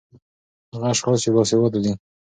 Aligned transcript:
ـ 0.37 0.73
هغه 0.73 0.87
اشخاص 0.93 1.17
چې 1.23 1.29
باسېواده 1.35 1.79
دي 1.85 1.93